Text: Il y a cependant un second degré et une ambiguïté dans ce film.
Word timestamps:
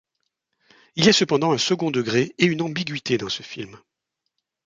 Il 0.95 1.05
y 1.05 1.09
a 1.09 1.13
cependant 1.13 1.51
un 1.51 1.59
second 1.59 1.91
degré 1.91 2.33
et 2.39 2.45
une 2.47 2.63
ambiguïté 2.63 3.19
dans 3.19 3.29
ce 3.29 3.43
film. 3.43 3.77